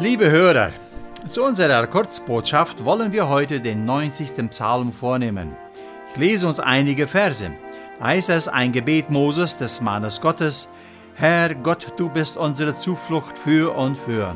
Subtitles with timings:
[0.00, 0.72] Liebe Hörer,
[1.30, 4.48] zu unserer Kurzbotschaft wollen wir heute den 90.
[4.48, 5.54] Psalm vornehmen.
[6.10, 7.50] Ich lese uns einige Verse.
[7.98, 10.70] Da heißt es ein Gebet Moses, des Mannes Gottes.
[11.16, 14.34] Herr Gott, du bist unsere Zuflucht für und für.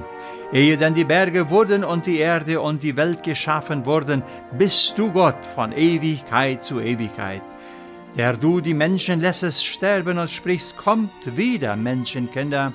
[0.53, 4.23] Ehe denn die Berge wurden und die Erde und die Welt geschaffen wurden,
[4.59, 7.41] bist du Gott von Ewigkeit zu Ewigkeit.
[8.19, 12.75] Der du die Menschen lässest sterben und sprichst, kommt wieder, Menschenkinder.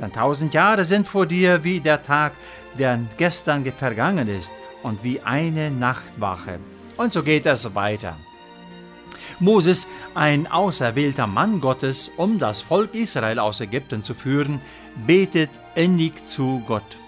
[0.00, 2.32] Denn tausend Jahre sind vor dir wie der Tag,
[2.78, 4.52] der gestern vergangen ist,
[4.82, 6.58] und wie eine Nachtwache.
[6.96, 8.16] Und so geht es weiter.
[9.38, 14.60] Moses, ein auserwählter Mann Gottes, um das Volk Israel aus Ägypten zu führen,
[15.06, 16.98] betet innig zu Gott.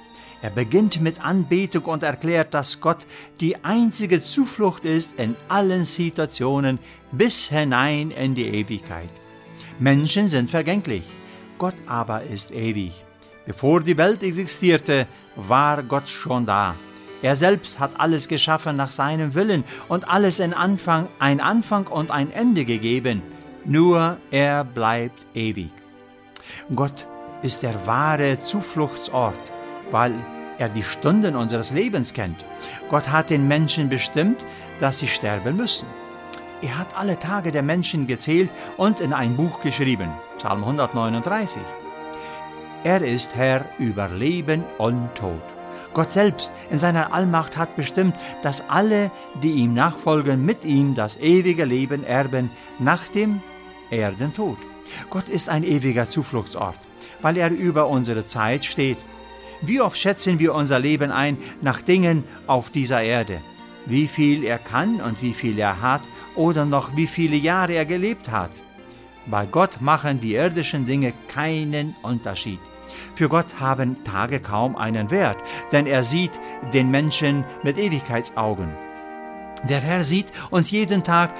[0.41, 3.07] Er beginnt mit Anbetung und erklärt, dass Gott
[3.41, 6.79] die einzige Zuflucht ist in allen Situationen
[7.13, 9.11] bis hinein in die Ewigkeit.
[9.79, 11.05] Menschen sind vergänglich,
[11.59, 13.05] Gott aber ist ewig.
[13.47, 15.07] Bevor die Welt existierte,
[15.37, 16.75] war Gott schon da.
[17.23, 22.11] Er selbst hat alles geschaffen nach seinem Willen und alles in Anfang, ein Anfang und
[22.11, 23.23] ein Ende gegeben.
[23.65, 25.71] Nur er bleibt ewig.
[26.75, 27.07] Gott
[27.43, 29.39] ist der wahre Zufluchtsort,
[29.91, 30.15] weil
[30.59, 32.45] er die Stunden unseres Lebens kennt.
[32.89, 34.45] Gott hat den Menschen bestimmt,
[34.81, 35.87] dass sie sterben müssen.
[36.63, 41.61] Er hat alle Tage der Menschen gezählt und in ein Buch geschrieben, Psalm 139.
[42.85, 45.43] Er ist Herr über Leben und Tod.
[45.93, 48.15] Gott selbst in seiner Allmacht hat bestimmt,
[48.45, 49.11] dass alle,
[49.43, 52.49] die ihm nachfolgen, mit ihm das ewige Leben erben
[52.79, 53.43] nach dem
[53.91, 54.59] Erdentod.
[55.11, 56.79] Gott ist ein ewiger Zufluchtsort,
[57.23, 58.99] weil er über unsere Zeit steht.
[59.63, 63.41] Wie oft schätzen wir unser Leben ein nach Dingen auf dieser Erde?
[63.85, 66.03] Wie viel er kann und wie viel er hat
[66.37, 68.51] oder noch wie viele Jahre er gelebt hat?
[69.27, 72.59] Bei Gott machen die irdischen Dinge keinen Unterschied.
[73.15, 75.39] Für Gott haben Tage kaum einen Wert,
[75.71, 76.41] denn er sieht
[76.73, 78.71] den Menschen mit Ewigkeitsaugen.
[79.69, 81.31] Der Herr sieht uns jeden Tag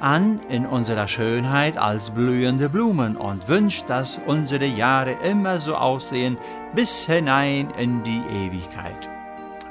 [0.00, 6.36] an in unserer Schönheit als blühende Blumen und wünscht, dass unsere Jahre immer so aussehen
[6.74, 9.08] bis hinein in die Ewigkeit.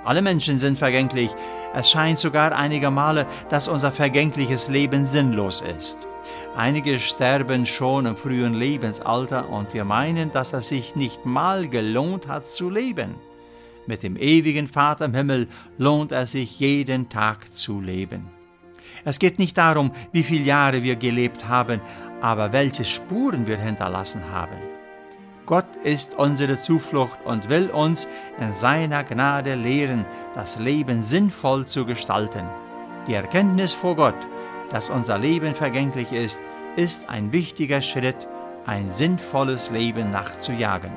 [0.03, 1.31] Alle Menschen sind vergänglich,
[1.73, 5.97] es scheint sogar einige Male, dass unser vergängliches Leben sinnlos ist.
[6.55, 12.27] Einige sterben schon im frühen Lebensalter und wir meinen, dass es sich nicht mal gelohnt
[12.27, 13.15] hat zu leben.
[13.87, 15.47] Mit dem ewigen Vater im Himmel
[15.77, 18.29] lohnt es sich jeden Tag zu leben.
[19.03, 21.81] Es geht nicht darum, wie viele Jahre wir gelebt haben,
[22.21, 24.72] aber welche Spuren wir hinterlassen haben.
[25.45, 28.07] Gott ist unsere Zuflucht und will uns
[28.39, 30.05] in seiner Gnade lehren,
[30.35, 32.47] das Leben sinnvoll zu gestalten.
[33.07, 34.15] Die Erkenntnis vor Gott,
[34.71, 36.39] dass unser Leben vergänglich ist,
[36.77, 38.27] ist ein wichtiger Schritt,
[38.65, 40.91] ein sinnvolles Leben nachzujagen.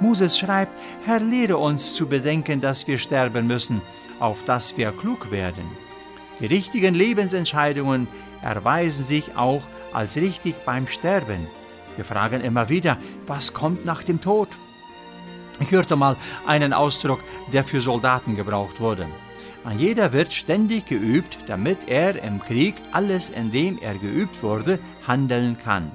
[0.00, 0.72] Moses schreibt,
[1.04, 3.82] Herr, lehre uns zu bedenken, dass wir sterben müssen,
[4.18, 5.64] auf dass wir klug werden.
[6.40, 8.08] Die richtigen Lebensentscheidungen
[8.42, 9.62] erweisen sich auch
[9.92, 11.46] als richtig beim Sterben.
[11.96, 14.48] Wir fragen immer wieder, was kommt nach dem Tod?
[15.60, 16.16] Ich hörte mal
[16.46, 17.20] einen Ausdruck,
[17.52, 19.06] der für Soldaten gebraucht wurde.
[19.64, 24.78] Ein jeder wird ständig geübt, damit er im Krieg alles, in dem er geübt wurde,
[25.06, 25.90] handeln kann.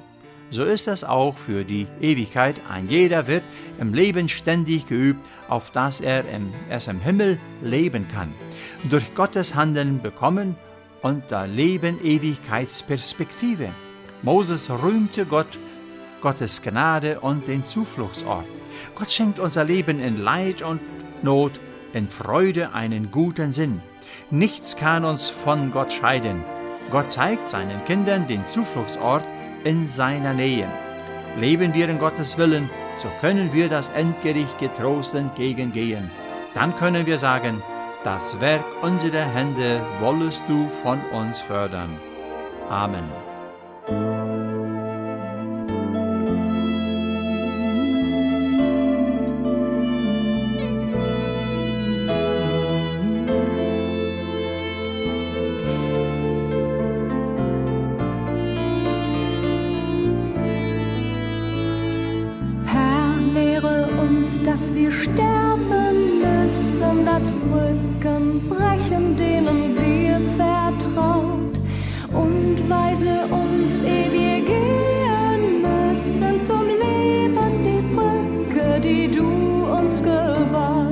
[0.50, 2.60] So ist es auch für die Ewigkeit.
[2.68, 3.42] Ein jeder wird
[3.80, 8.34] im Leben ständig geübt, auf dass er im, es im Himmel leben kann.
[8.90, 10.56] Durch Gottes Handeln bekommen
[11.00, 13.70] und da Leben Ewigkeitsperspektive.
[14.20, 15.58] Moses rühmte Gott,
[16.22, 18.46] Gottes Gnade und den Zufluchtsort.
[18.94, 20.80] Gott schenkt unser Leben in Leid und
[21.22, 21.60] Not,
[21.92, 23.82] in Freude einen guten Sinn.
[24.30, 26.44] Nichts kann uns von Gott scheiden.
[26.90, 29.24] Gott zeigt seinen Kindern den Zufluchtsort,
[29.64, 30.68] in seiner Nähe.
[31.38, 36.10] Leben wir in Gottes Willen, so können wir das Endgericht getrost entgegengehen.
[36.54, 37.62] Dann können wir sagen,
[38.04, 41.96] das Werk unserer Hände wollest du von uns fördern.
[42.68, 43.31] Amen.
[64.62, 71.58] Dass wir sterben müssen, dass Brücken brechen, denen wir vertraut
[72.12, 80.91] und weise uns, ehe wir gehen müssen, zum Leben die Brücke, die du uns gebaut.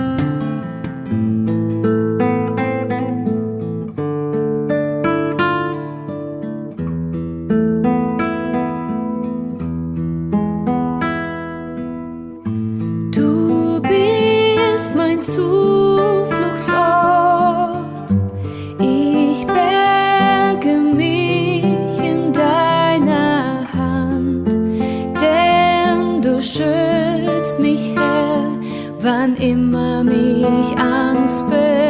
[30.51, 31.80] mich Angst befällt,